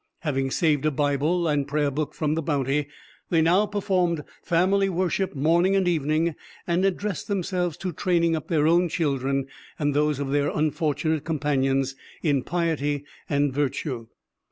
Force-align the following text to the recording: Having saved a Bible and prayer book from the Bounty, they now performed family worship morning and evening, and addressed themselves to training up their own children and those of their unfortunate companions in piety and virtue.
Having 0.21 0.49
saved 0.49 0.83
a 0.87 0.89
Bible 0.89 1.47
and 1.47 1.67
prayer 1.67 1.91
book 1.91 2.15
from 2.15 2.33
the 2.33 2.41
Bounty, 2.41 2.87
they 3.29 3.39
now 3.39 3.67
performed 3.67 4.23
family 4.41 4.89
worship 4.89 5.35
morning 5.35 5.75
and 5.75 5.87
evening, 5.87 6.33
and 6.65 6.83
addressed 6.83 7.27
themselves 7.27 7.77
to 7.77 7.93
training 7.93 8.35
up 8.35 8.47
their 8.47 8.65
own 8.65 8.89
children 8.89 9.45
and 9.77 9.93
those 9.93 10.17
of 10.17 10.31
their 10.31 10.49
unfortunate 10.49 11.23
companions 11.23 11.93
in 12.23 12.41
piety 12.41 13.05
and 13.29 13.53
virtue. 13.53 14.07